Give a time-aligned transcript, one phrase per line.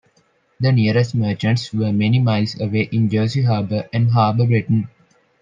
[0.59, 4.89] The nearest merchants were many miles away in Jersey Harbour and Harbour Breton.